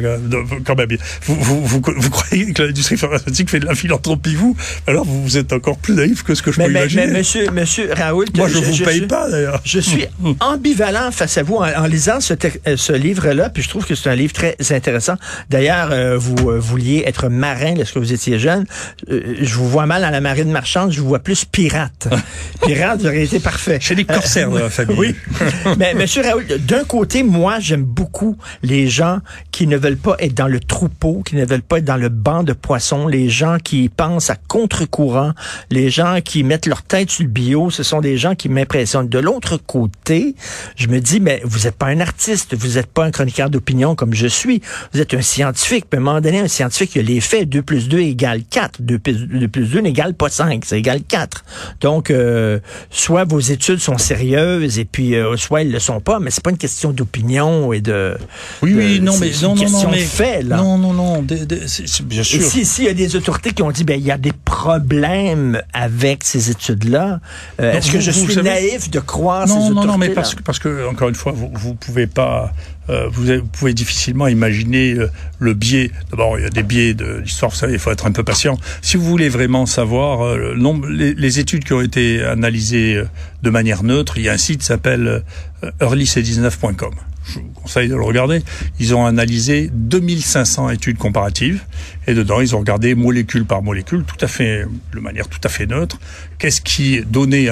[0.66, 0.88] quand même.
[1.24, 4.56] Vous, vous, vous, vous croyez que l'industrie pharmaceutique fait de la philanthropie, vous?
[4.88, 7.08] Alors, vous êtes encore plus naïf que ce que je mais, peux mais, imaginer.
[7.08, 9.62] Mais monsieur, monsieur Raoul, moi, je, je vous je, paye je, pas d'ailleurs.
[9.66, 10.06] Je suis
[10.40, 12.34] ambivalent face à vous en, en lisant ce,
[12.76, 15.16] ce livre-là, puis je trouve que c'est un livre très intéressant.
[15.50, 18.66] D'ailleurs, euh, vous euh, vouliez être marin lorsque vous étiez jeune.
[19.10, 22.08] Euh, je vous vois mal dans la marine marchande, je vous vois plus pirate.
[22.66, 23.80] pirate, vous auriez été parfait.
[23.80, 24.98] Chez les corsaires de la famille.
[24.98, 25.16] Oui.
[25.78, 29.20] Mais Monsieur Raoul, d'un côté, moi, j'aime beaucoup les gens
[29.52, 32.10] qui ne veulent pas être dans le troupeau, qui ne veulent pas être dans le
[32.10, 35.34] banc de poissons, les gens qui pensent à contre-courant,
[35.70, 39.10] les gens qui mettent leur tête sur le bio, ce sont des gens qui m'impressionnent.
[39.10, 40.36] De l'autre côté,
[40.76, 43.96] je me dis, mais vous n'êtes pas un artiste, vous n'êtes pas un chroniqueur d'opinion
[43.96, 44.62] comme je suis,
[44.94, 45.86] vous êtes un scientifique.
[45.90, 48.44] Puis à un moment donné, un scientifique, il a les faits, 2 plus 2 égale
[48.50, 51.44] 4, 2 plus 2, 2 plus 2 n'égale pas 5, ça égale 4.
[51.82, 56.20] Donc, euh, soit vos études sont sérieuses et puis euh, soit elles le sont pas,
[56.20, 58.18] mais c'est pas une question d'opinion et de.
[58.62, 60.58] Oui, de, oui, non, mais non, non, non, mais fait, là.
[60.58, 61.60] non, non, non, de, de,
[62.04, 62.42] bien sûr.
[62.42, 65.62] Et si, y a des autorités qui ont dit, ben, il y a des problèmes
[65.74, 67.20] avec ces études-là,
[67.60, 70.10] euh, est-ce que je suis savez, naïf de croire non, ces autorités Non, non, mais
[70.10, 72.52] parce que, parce que, encore une fois, vous, vous pouvez pas.
[72.90, 75.92] Euh, vous, vous, pouvez difficilement imaginer euh, le biais.
[76.12, 78.24] D'abord, il y a des biais de l'histoire, vous savez, il faut être un peu
[78.24, 78.58] patient.
[78.82, 82.96] Si vous voulez vraiment savoir euh, le nombre, les, les, études qui ont été analysées
[82.96, 83.06] euh,
[83.42, 85.24] de manière neutre, il y a un site qui s'appelle
[85.64, 86.94] euh, earlyc19.com.
[87.26, 88.42] Je vous conseille de le regarder.
[88.80, 91.64] Ils ont analysé 2500 études comparatives
[92.06, 95.50] et dedans ils ont regardé molécule par molécule, tout à fait de manière tout à
[95.50, 96.00] fait neutre.
[96.38, 97.48] Qu'est-ce qui donnait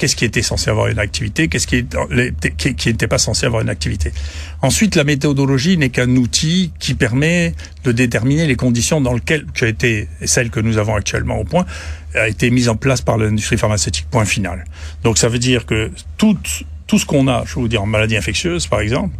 [0.00, 1.84] qu'est-ce qui était censé avoir une activité, qu'est-ce qui
[2.88, 4.12] n'était pas censé avoir une activité.
[4.62, 9.64] Ensuite, la méthodologie n'est qu'un outil qui permet de déterminer les conditions dans lesquelles, qui
[9.64, 11.66] a été, celle que nous avons actuellement au point,
[12.14, 14.64] a été mise en place par l'industrie pharmaceutique, point final.
[15.04, 16.38] Donc ça veut dire que tout,
[16.86, 19.14] tout ce qu'on a, je vais vous dire, en maladie infectieuse, par exemple,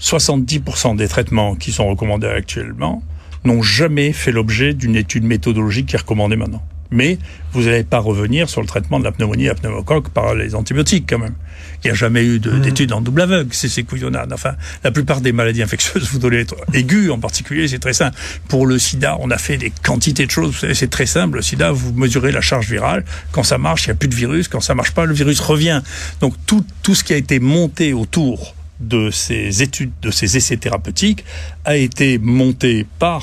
[0.00, 3.02] 70% des traitements qui sont recommandés actuellement
[3.44, 6.62] n'ont jamais fait l'objet d'une étude méthodologique qui est recommandée maintenant.
[6.92, 7.18] Mais
[7.52, 11.06] vous n'allez pas revenir sur le traitement de la pneumonie à pneumocoque par les antibiotiques
[11.08, 11.34] quand même.
[11.82, 12.60] Il n'y a jamais eu Mm.
[12.60, 14.32] d'études en double aveugle, c'est ces couillonnades.
[14.32, 18.16] Enfin, la plupart des maladies infectieuses, vous devez être aiguës en particulier, c'est très simple.
[18.48, 20.54] Pour le sida, on a fait des quantités de choses.
[20.74, 21.36] C'est très simple.
[21.36, 23.04] Le sida, vous mesurez la charge virale.
[23.32, 24.48] Quand ça marche, il n'y a plus de virus.
[24.48, 25.82] Quand ça marche pas, le virus revient.
[26.20, 30.56] Donc tout, tout ce qui a été monté autour de ces études, de ces essais
[30.56, 31.24] thérapeutiques,
[31.64, 33.22] a été monté par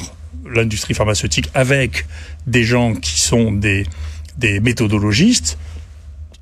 [0.54, 2.06] l'industrie pharmaceutique avec
[2.48, 3.86] des gens qui sont des,
[4.38, 5.58] des méthodologistes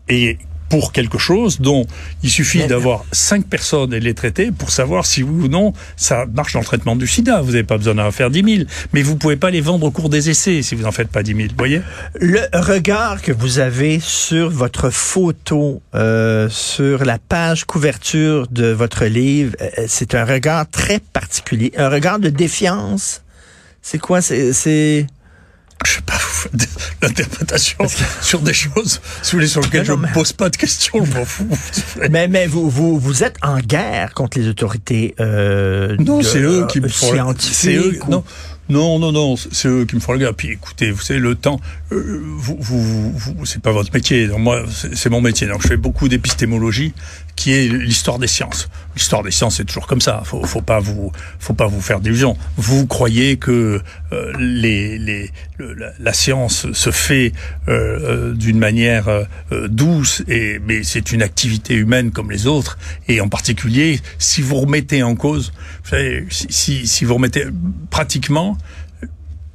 [0.09, 0.37] et
[0.69, 1.85] pour quelque chose dont
[2.23, 6.25] il suffit d'avoir cinq personnes et les traiter pour savoir si oui ou non ça
[6.25, 7.41] marche dans le traitement du sida.
[7.41, 9.91] Vous n'avez pas besoin d'en faire 10 000, mais vous pouvez pas les vendre au
[9.91, 11.47] cours des essais si vous en faites pas 10 000.
[11.49, 11.81] Vous voyez?
[12.19, 19.05] Le regard que vous avez sur votre photo, euh, sur la page couverture de votre
[19.05, 23.23] livre, euh, c'est un regard très particulier, un regard de défiance.
[23.89, 24.51] C'est quoi C'est
[25.85, 26.19] Je sais pas,
[27.01, 27.77] l'interprétation
[28.21, 30.57] sur des choses sur les- sur lesquelles Non, je ne mais- me pose pas de
[30.57, 31.05] questions.
[31.05, 31.47] Je m'en fous.
[32.09, 36.65] mais mais vous vous vous êtes en guerre contre les autorités euh, Non, c'est eux
[36.67, 38.23] qui me euh, font c'est eux, ou- non,
[38.69, 40.33] non, non, non, c'est eux qui me font le gars.
[40.33, 41.59] Puis écoutez, vous savez, le temps,
[41.91, 44.27] euh, vous, vous, vous- c'est pas votre métier.
[44.27, 45.47] Moi, c'est mon métier.
[45.47, 46.93] Donc, je fais beaucoup d'épistémologie,
[47.35, 48.67] qui est l'histoire des sciences.
[48.95, 50.21] L'histoire des sciences, c'est toujours comme ça.
[50.25, 52.35] Faut, faut pas vous, faut pas vous faire d'illusions.
[52.57, 53.79] Vous croyez que
[54.11, 57.31] euh, les, les, le- la, science se fait
[57.67, 57.99] euh,
[58.31, 62.79] euh, d'une manière euh, euh, douce, et mais c'est une activité humaine comme les autres.
[63.07, 65.53] Et en particulier, si vous remettez en cause,
[65.83, 67.45] vous savez, si, si vous remettez
[67.91, 68.56] pratiquement,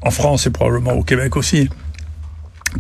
[0.03, 1.69] en France et probablement au Québec aussi,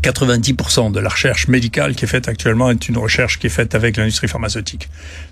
[0.01, 3.75] 90% de la recherche médicale qui est faite actuellement est une recherche qui est faite
[3.75, 4.89] avec l'industrie pharmaceutique.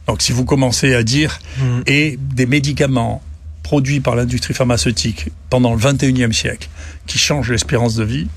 [0.07, 1.39] Donc si vous commencez à dire
[1.87, 3.23] et des médicaments
[3.63, 6.69] produits par l'industrie pharmaceutique pendant le 21e siècle
[7.07, 8.29] qui changent l'espérance de vie,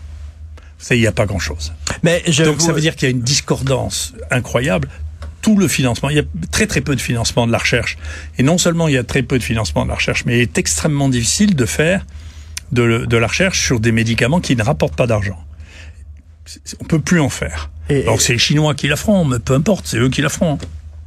[0.92, 1.74] il n'y a pas grand-chose.
[2.04, 4.90] Mais je Donc vous- ça veut dire qu'il y a une discordance incroyable.
[5.42, 7.98] Tout le financement, il y a très très peu de financement de la recherche.
[8.38, 10.42] Et non seulement il y a très peu de financement de la recherche, mais il
[10.42, 12.06] est extrêmement difficile de faire
[12.74, 15.38] de, de la recherche sur des médicaments qui ne rapportent pas d'argent.
[16.82, 17.70] On peut plus en faire.
[17.90, 20.30] Et- Donc c'est les Chinois qui la feront, mais peu importe, c'est eux qui la
[20.30, 20.58] feront.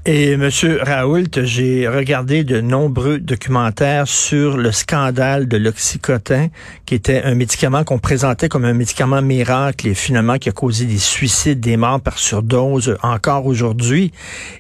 [0.08, 6.46] Et Monsieur Raoult, j'ai regardé de nombreux documentaires sur le scandale de l'oxycotin,
[6.84, 10.84] qui était un médicament qu'on présentait comme un médicament miracle et finalement qui a causé
[10.84, 14.12] des suicides, des morts par surdose encore aujourd'hui.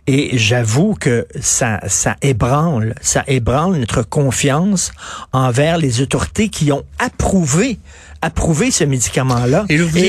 [0.08, 4.90] Et j'avoue que ça, ça ébranle, ça ébranle notre confiance
[5.30, 7.78] envers les autorités qui ont approuvé
[8.26, 9.64] approuvé ce médicament-là.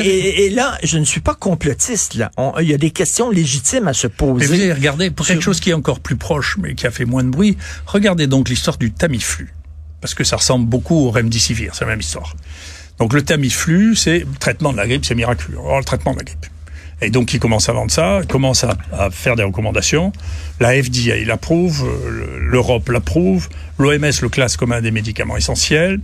[0.05, 2.15] Et là, je ne suis pas complotiste.
[2.15, 4.39] Là, il y a des questions légitimes à se poser.
[4.39, 6.91] Mais vous allez regarder, pour quelque chose qui est encore plus proche, mais qui a
[6.91, 9.53] fait moins de bruit, regardez donc l'histoire du Tamiflu.
[10.01, 12.35] Parce que ça ressemble beaucoup au Remdesivir, c'est la même histoire.
[12.99, 15.57] Donc le Tamiflu, c'est le traitement de la grippe, c'est miraculeux.
[15.59, 16.45] Alors, le traitement de la grippe.
[16.99, 20.11] Et donc, ils commencent à vendre ça, ils commencent à, à faire des recommandations.
[20.59, 25.99] La FDA l'approuve, euh, le- l'Europe l'approuve, l'OMS le classe comme un des médicaments essentiels.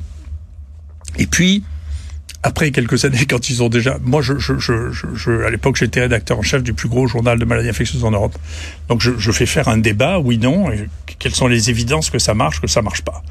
[1.18, 1.64] Et puis,
[2.44, 4.74] après quelques années, quand ils ont déjà, moi, je, je, je,
[5.16, 8.12] je, à l'époque, j'étais rédacteur en chef du plus gros journal de maladies infectieuses en
[8.12, 8.38] Europe.
[8.90, 10.88] Donc, je, je fais faire un débat, oui, non, et
[11.20, 13.24] quelles sont les évidences que ça marche, que ça marche pas.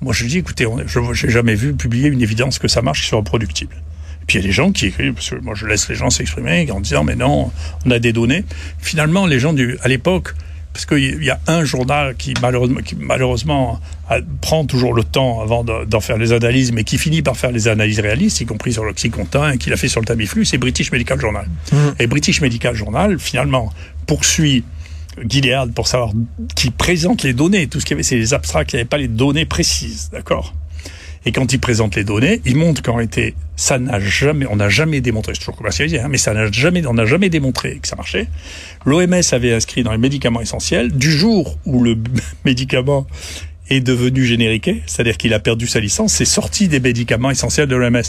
[0.00, 3.02] Moi, je dis, écoutez, on- je n'ai jamais vu publier une évidence que ça marche
[3.02, 3.74] qui soit reproductible.
[3.74, 5.96] Et puis il y a des gens qui écrivent, parce que moi je laisse les
[5.96, 7.50] gens s'exprimer en disant mais non,
[7.84, 8.44] on a des données.
[8.78, 10.34] Finalement, les gens du, à l'époque,
[10.72, 15.40] parce qu'il y a un journal qui malheureusement, qui malheureusement a- prend toujours le temps
[15.42, 18.46] avant de- d'en faire les analyses, mais qui finit par faire les analyses réalistes, y
[18.46, 21.46] compris sur l'oxycontin, et qui l'a fait sur le Tamiflu, c'est British Medical Journal.
[21.98, 23.72] Et British Medical Journal, finalement,
[24.06, 24.64] poursuit
[25.28, 26.10] Gilead pour savoir
[26.56, 27.66] qui présente les données.
[27.66, 30.08] Tout ce qu'il y avait, c'est les abstracts, il n'y avait pas les données précises,
[30.10, 30.54] d'accord?
[31.24, 34.68] Et quand il présente les données, il montre qu'en réalité, ça n'a jamais, on n'a
[34.68, 37.86] jamais démontré, c'est toujours commercialisé, hein, mais ça n'a jamais, on n'a jamais démontré que
[37.86, 38.26] ça marchait.
[38.84, 41.96] L'OMS avait inscrit dans les médicaments essentiels, du jour où le
[42.44, 43.06] médicament
[43.72, 47.76] est devenu génériqué, c'est-à-dire qu'il a perdu sa licence, c'est sorti des médicaments essentiels de
[47.76, 48.02] l'OMS.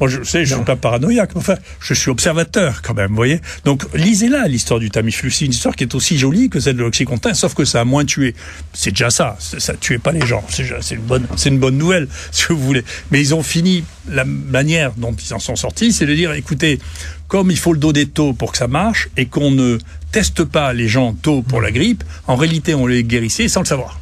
[0.00, 3.16] Moi, je sais, je suis pas paranoïaque, mais enfin, je suis observateur quand même, vous
[3.16, 3.40] voyez.
[3.64, 5.30] Donc, lisez-la, l'histoire du Tamiflu.
[5.30, 7.84] C'est une histoire qui est aussi jolie que celle de l'Oxycontin, sauf que ça a
[7.84, 8.34] moins tué.
[8.72, 9.36] C'est déjà ça.
[9.38, 10.44] Ça tuait pas les gens.
[10.48, 12.84] C'est une bonne, c'est une bonne nouvelle, si vous voulez.
[13.10, 16.78] Mais ils ont fini, la manière dont ils en sont sortis, c'est de dire, écoutez,
[17.28, 19.78] comme il faut le donner tôt pour que ça marche et qu'on ne
[20.12, 23.66] teste pas les gens tôt pour la grippe, en réalité, on les guérissait sans le
[23.66, 24.00] savoir.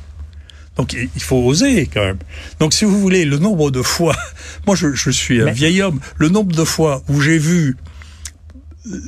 [0.78, 2.18] Donc il faut oser quand même.
[2.60, 4.14] Donc si vous voulez, le nombre de fois,
[4.66, 7.76] moi je, je suis un Mais- vieil homme, le nombre de fois où j'ai vu
[8.86, 8.98] euh,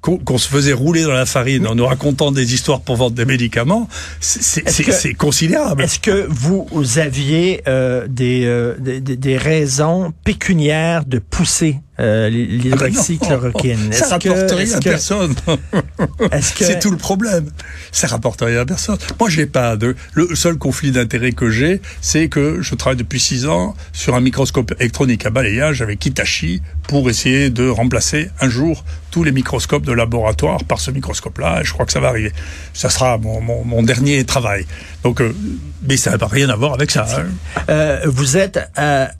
[0.00, 3.24] qu'on se faisait rouler dans la farine en nous racontant des histoires pour vendre des
[3.24, 3.88] médicaments,
[4.20, 5.82] c'est- considérable.
[5.82, 13.78] Est-ce que vous aviez euh, des, euh, des- des raisons pécuniaires de pousser euh, l'hydroxychloroquine.
[13.80, 15.34] Ah ben ça rapporte rien à personne.
[16.54, 17.50] C'est tout le problème
[17.90, 18.98] Ça rapporte rien à personne.
[19.18, 19.96] Moi, j'ai pas de.
[20.12, 24.20] Le seul conflit d'intérêt que j'ai, c'est que je travaille depuis six ans sur un
[24.20, 29.84] microscope électronique à balayage avec Hitachi pour essayer de remplacer un jour tous les microscopes
[29.84, 31.62] de laboratoire par ce microscope-là.
[31.64, 32.32] Je crois que ça va arriver.
[32.74, 34.66] Ça sera mon, mon, mon dernier travail.
[35.02, 35.34] Donc, euh,
[35.82, 37.06] mais ça n'a rien à voir avec ça.
[37.10, 37.24] Hein.
[37.70, 38.60] Euh, vous êtes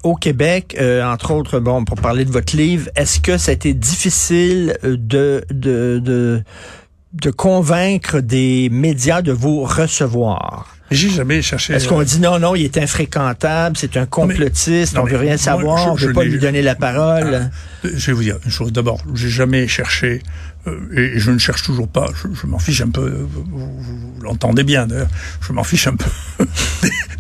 [0.03, 2.68] au Québec, entre autres, bon, pour parler de votre livre.
[2.97, 6.43] Est-ce que ça a été difficile de, de, de,
[7.13, 10.75] de convaincre des médias de vous recevoir?
[10.91, 11.75] J'ai jamais cherché.
[11.75, 15.21] Est-ce qu'on dit non, non, il est infréquentable, c'est un complotiste, non, mais, on veut
[15.21, 17.51] rien savoir, moi, je, on veut pas lui donner la parole?
[17.85, 18.73] Ah, je vais vous dire une chose.
[18.73, 20.48] D'abord, j'ai jamais cherché, euh,
[20.95, 23.73] et je ne cherche toujours pas, je, m'en fiche un peu, vous,
[24.23, 25.09] l'entendez bien d'ailleurs,
[25.41, 26.11] je m'en fiche un peu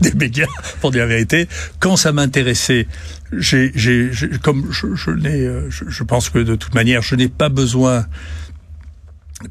[0.00, 0.46] des, médias,
[0.80, 1.48] pour dire la vérité.
[1.80, 2.86] Quand ça m'intéressait,
[3.32, 4.10] j'ai, j'ai,
[4.42, 8.06] comme je, n'ai, je, je pense que de toute manière, je n'ai pas besoin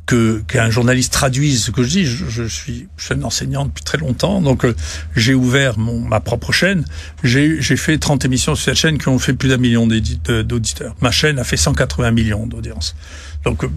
[0.05, 2.05] que qu'un journaliste traduise ce que je dis.
[2.05, 4.75] Je, je suis chaîne enseignant depuis très longtemps, donc euh,
[5.15, 6.85] j'ai ouvert mon, ma propre chaîne.
[7.23, 10.95] J'ai fait 30 émissions sur cette chaîne qui ont fait plus d'un million d'auditeurs.
[11.01, 12.95] Ma chaîne a fait 180 millions d'audience.
[13.47, 13.69] Donc, euh,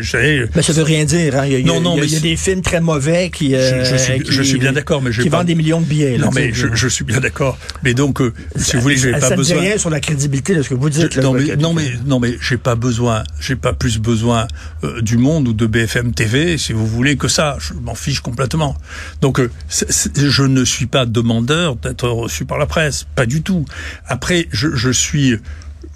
[0.00, 0.46] j'ai.
[0.56, 1.38] Mais ça veut rien dire.
[1.38, 1.44] Hein.
[1.44, 2.80] Il, y a, non, non, il, y a, mais il y a des films très
[2.80, 3.54] mauvais qui.
[3.54, 5.36] Euh, je, je, suis, qui, je suis bien d'accord, mais qui pas...
[5.36, 6.16] vendent des millions de billets.
[6.16, 7.58] Là, non, mais je, je, suis bien d'accord.
[7.84, 9.56] Mais donc, euh, si vous voulez, j'ai pas ça besoin.
[9.56, 11.14] Ça rien sur la crédibilité de ce que vous dites.
[11.14, 13.22] Là, non, mais, non, mais non, mais j'ai pas besoin.
[13.38, 14.48] J'ai pas plus besoin
[14.82, 17.58] euh, du Monde ou de BFM TV, si vous voulez, que ça.
[17.60, 18.78] Je m'en fiche complètement.
[19.20, 22.64] Donc, euh, c est, c est, je ne suis pas demandeur d'être reçu par la
[22.64, 23.66] presse, pas du tout.
[24.06, 25.36] Après, je, je suis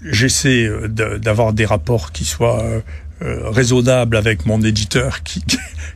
[0.09, 2.63] j'essaie d'avoir des rapports qui soient
[3.23, 5.43] euh, raisonnable avec mon éditeur qui,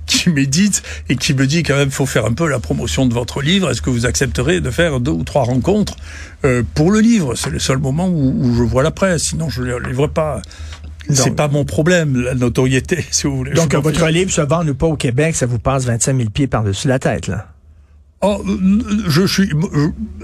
[0.07, 3.13] qui médite et qui me dit quand même faut faire un peu la promotion de
[3.13, 3.71] votre livre.
[3.71, 5.97] Est-ce que vous accepterez de faire deux ou trois rencontres
[6.45, 7.35] euh, pour le livre?
[7.35, 9.25] C'est le seul moment où, où, je vois la presse.
[9.25, 10.41] Sinon, je ne le livre pas.
[11.11, 13.53] C'est pas mon problème, la notoriété, si vous voulez.
[13.53, 16.47] Donc, votre livre se vend ou pas au Québec, ça vous passe 25 000 pieds
[16.47, 17.49] par-dessus la tête, là.
[18.23, 18.45] Oh,
[19.09, 19.51] je suis,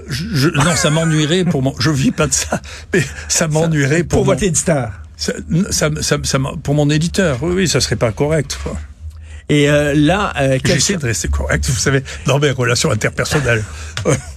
[0.07, 2.61] je, je, non, ça m'ennuierait pour mon, je vis pas de ça,
[2.93, 4.91] mais ça m'ennuierait pour, pour mon, votre éditeur.
[5.17, 5.33] Ça,
[5.71, 8.57] ça, ça, ça, pour mon éditeur, oui, oui, ça serait pas correct.
[8.63, 8.77] Quoi.
[9.49, 13.63] Et euh, là, euh, j'essaie de rester correct, vous savez, dans mes relations interpersonnelles.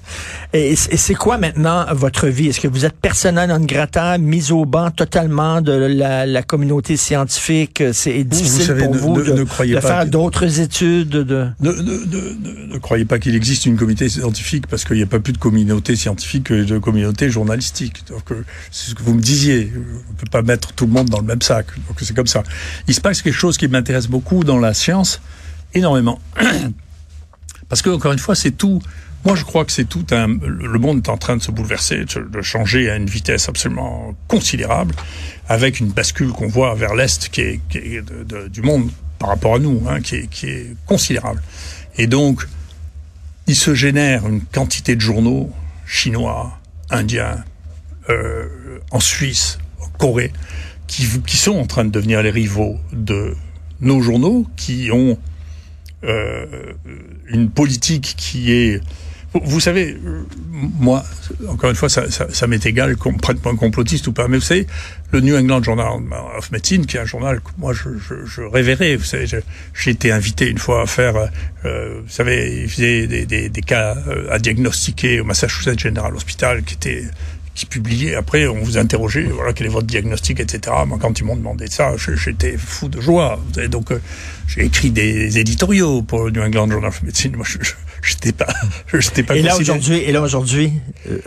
[0.52, 2.48] Et c'est quoi maintenant votre vie?
[2.48, 6.96] Est-ce que vous êtes persona non grata, mis au banc totalement de la, la communauté
[6.96, 7.82] scientifique?
[7.92, 11.10] C'est difficile savez, pour ne, vous ne, de, ne croyez de pas faire d'autres études?
[11.10, 11.46] De...
[11.60, 15.32] Ne, ne, croyez pas qu'il existe une communauté scientifique parce qu'il n'y a pas plus
[15.32, 18.02] de communauté scientifique que de communauté journalistique.
[18.08, 18.32] Donc,
[18.72, 19.72] c'est ce que vous me disiez.
[19.74, 21.66] On ne peut pas mettre tout le monde dans le même sac.
[21.88, 22.42] Donc, c'est comme ça.
[22.88, 25.20] Il se passe quelque chose qui m'intéresse beaucoup dans la science,
[25.74, 26.18] énormément.
[27.68, 28.80] Parce que, encore une fois, c'est tout
[29.24, 30.28] moi, je crois que c'est tout un.
[30.28, 34.94] Le monde est en train de se bouleverser, de changer à une vitesse absolument considérable,
[35.48, 37.60] avec une bascule qu'on voit vers l'est qui est,
[38.48, 41.42] du monde par rapport à nous, hein, qui, est, considérable.
[41.98, 42.46] Et donc,
[43.46, 45.52] il se génère une quantité de journaux
[45.86, 47.44] chinois, indiens,
[48.08, 48.46] euh,
[48.90, 50.32] en Suisse, en Corée,
[50.86, 53.36] qui, qui sont en train de devenir les rivaux de
[53.82, 55.18] nos journaux, qui ont
[56.04, 56.72] euh,
[57.28, 58.80] une politique qui est
[59.32, 59.96] vous savez,
[60.80, 61.04] moi,
[61.48, 64.38] encore une fois, ça, ça, ça m'est égal qu'on prenne un complotiste ou pas, mais
[64.38, 64.66] vous savez,
[65.12, 65.86] le New England Journal
[66.36, 69.90] of Medicine, qui est un journal que moi je, je, je révérais, vous savez, j'ai
[69.90, 71.14] été invité une fois à faire,
[71.64, 76.14] euh, vous savez, il faisait des, des, des cas euh, à diagnostiquer au Massachusetts General
[76.14, 77.04] Hospital, qui était
[77.60, 78.14] qui publiait.
[78.14, 80.74] Après, on vous interrogeait, voilà, quel est votre diagnostic, etc.
[80.86, 83.38] Moi, quand ils m'ont demandé ça, j'étais fou de joie.
[83.54, 84.00] Savez, donc, euh,
[84.46, 87.36] j'ai écrit des éditoriaux pour le New England Journal of Medicine.
[87.36, 87.58] Moi, je,
[88.02, 88.48] j'étais pas,
[88.94, 89.36] j'étais pas.
[89.36, 90.72] Et là aujourd'hui, et là aujourd'hui,
[91.10, 91.18] euh,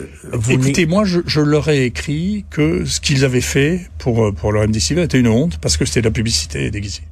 [0.49, 4.67] écoutez, moi, je, je, leur ai écrit que ce qu'ils avaient fait pour pour leur
[4.67, 7.03] MDCV était une honte parce que c'était de la publicité déguisée.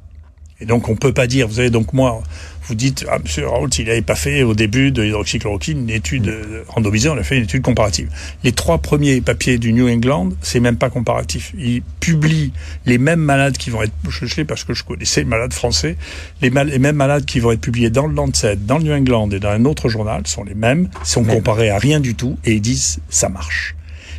[0.62, 2.22] Et donc, on peut pas dire, vous savez, donc moi,
[2.68, 6.28] vous dites, ah, monsieur Raoult, il n'avait pas fait au début de l'hydroxychloroquine une étude
[6.28, 8.08] euh, randomisée, on a fait une étude comparative.
[8.44, 11.52] Les trois premiers papiers du New England, c'est même pas comparatif.
[11.58, 12.52] Ils publient
[12.86, 15.96] les mêmes malades qui vont être, je sais parce que je connaissais les malades français,
[16.40, 18.92] les, mal, les mêmes malades qui vont être publiés dans le Lancet, dans le New
[18.92, 22.38] England et dans un autre journal sont les mêmes, sont comparés à rien du tout
[22.44, 23.74] et ils disent, ça marche.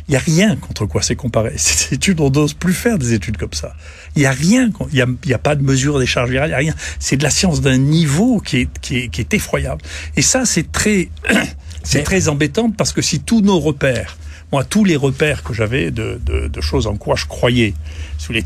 [0.08, 1.54] Il n'y a rien contre quoi c'est comparé.
[1.56, 3.74] Ces études, on n'ose plus faire des études comme ça.
[4.16, 6.48] Il n'y a rien, il n'y a, y a, pas de mesure des charges virales,
[6.48, 6.74] il n'y a rien.
[6.98, 9.82] C'est de la science d'un niveau qui est, qui, est, qui est effroyable.
[10.16, 11.08] Et ça, c'est très,
[11.82, 14.18] c'est très embêtant parce que si tous nos repères,
[14.52, 17.74] moi, tous les repères que j'avais de, de, de, choses en quoi je croyais,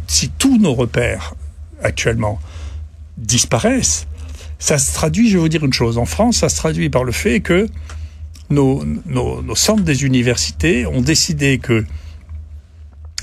[0.07, 1.35] si tous nos repères
[1.83, 2.40] actuellement
[3.18, 4.07] disparaissent,
[4.59, 7.05] ça se traduit, je vais vous dire une chose, en France, ça se traduit par
[7.05, 7.68] le fait que
[8.51, 11.85] nos, nos, nos, centres des universités ont décidé que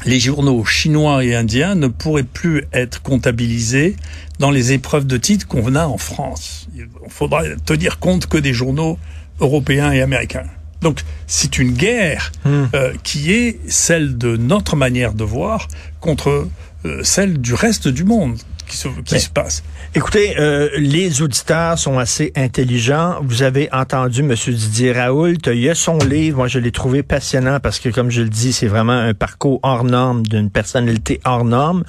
[0.06, 3.96] les journaux chinois et indiens ne pourraient plus être comptabilisés
[4.40, 6.68] dans les épreuves de titre qu'on a en France.
[6.76, 9.00] Il faudra tenir compte que des journaux
[9.40, 10.46] européens et américains.
[10.82, 12.66] Donc c'est une guerre Hmm.
[12.76, 15.68] euh, qui est celle de notre manière de voir
[16.00, 16.48] contre
[16.86, 19.64] euh, celle du reste du monde qui se, qui Mais- se passe.
[19.94, 23.16] Écoutez, euh, les auditeurs sont assez intelligents.
[23.24, 24.34] Vous avez entendu M.
[24.34, 25.38] Didier Raoult.
[25.48, 26.38] Il y a son livre.
[26.38, 29.60] Moi, je l'ai trouvé passionnant parce que, comme je le dis, c'est vraiment un parcours
[29.64, 31.84] hors norme d'une personnalité hors norme.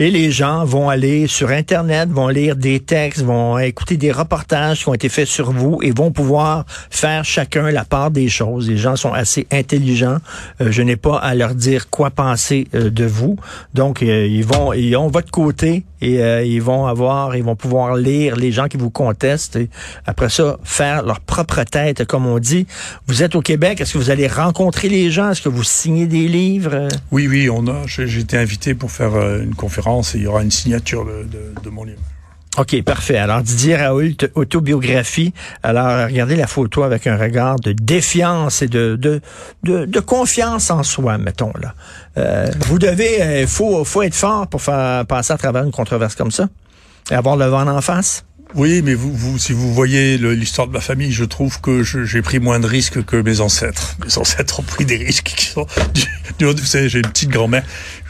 [0.00, 4.84] Et les gens vont aller sur Internet, vont lire des textes, vont écouter des reportages
[4.84, 8.70] qui ont été faits sur vous et vont pouvoir faire chacun la part des choses.
[8.70, 10.18] Les gens sont assez intelligents.
[10.60, 13.38] Euh, je n'ai pas à leur dire quoi penser euh, de vous.
[13.74, 17.56] Donc, euh, ils vont, ils ont votre côté et euh, ils vont avoir, ils vont
[17.56, 19.68] pouvoir lire les gens qui vous contestent et
[20.06, 22.66] après ça, faire leur propre tête, comme on dit.
[23.06, 25.30] Vous êtes au Québec, est-ce que vous allez rencontrer les gens?
[25.30, 26.86] Est-ce que vous signez des livres?
[27.10, 27.86] Oui, oui, on a.
[27.86, 31.04] J'ai j'ai été invité pour faire euh, une conférence et il y aura une signature
[31.04, 32.00] de, mon livre.
[32.56, 33.18] OK, parfait.
[33.18, 35.32] Alors, Didier Raoult, autobiographie.
[35.62, 39.20] Alors, regardez la photo avec un regard de défiance et de, de,
[39.62, 41.74] de, confiance en soi, mettons, là.
[42.16, 46.16] Euh, vous devez, il faut, faut être fort pour faire passer à travers une controverse
[46.16, 46.48] comme ça
[47.10, 48.24] et avoir le vent en face.
[48.54, 52.22] Oui, mais vous, vous si vous voyez l'histoire de ma famille, je trouve que j'ai
[52.22, 53.96] pris moins de risques que mes ancêtres.
[54.04, 56.02] Mes ancêtres ont pris des risques qui sont du,
[56.38, 57.62] du Vous savez, j'ai une petite grand-mère.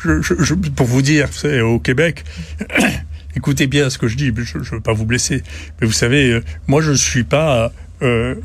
[0.02, 2.24] Je, je, je- pour vous dire, vous savez, au Québec,
[3.36, 4.32] écoutez bien ce que je dis.
[4.36, 5.42] Je ne veux pas vous blesser,
[5.80, 7.72] mais vous savez, euh, moi, je ne suis pas
[8.02, 8.36] euh,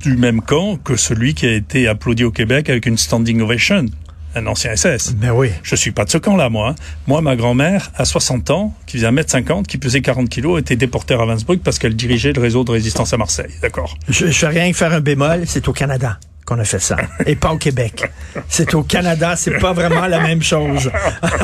[0.00, 3.86] du même camp que celui qui a été applaudi au Québec avec une standing ovation,
[4.34, 5.14] un ancien SS.
[5.14, 5.50] Ben oui.
[5.62, 6.70] Je suis pas de ce camp-là, moi.
[6.70, 6.74] hein.
[7.06, 11.14] Moi, ma grand-mère, à 60 ans, qui faisait 1m50, qui pesait 40 kilos, était déportée
[11.14, 13.50] à Ravensbrück parce qu'elle dirigeait le réseau de résistance à Marseille.
[13.62, 13.96] D'accord.
[14.08, 16.96] Je, je fais rien que faire un bémol, c'est au Canada qu'on a fait ça,
[17.26, 18.10] et pas au Québec.
[18.48, 20.90] C'est au Canada, c'est pas vraiment la même chose.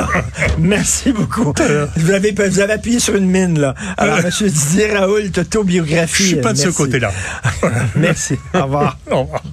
[0.59, 1.53] Merci beaucoup.
[1.95, 3.73] Vous avez, vous avez appuyé sur une mine, là.
[3.97, 6.23] Alors, Monsieur Didier Raoult, autobiographie.
[6.23, 7.11] Je suis pas de ce côté-là.
[7.95, 8.37] Merci.
[8.53, 8.97] Au revoir.
[9.09, 9.43] Au revoir.